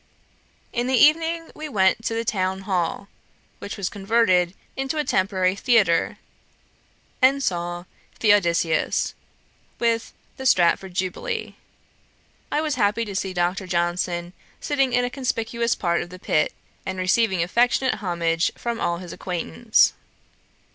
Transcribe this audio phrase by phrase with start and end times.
[0.73, 3.07] In the evening we went to the Town hall,
[3.59, 6.17] which was converted into a temporary theatre,
[7.21, 7.83] and saw
[8.17, 9.13] Theodosius,
[9.77, 11.53] with The Stratford Jubilee.
[12.51, 13.67] I was happy to see Dr.
[13.67, 16.51] Johnson sitting in a conspicuous part of the pit,
[16.83, 19.93] and receiving affectionate homage from all his acquaintance.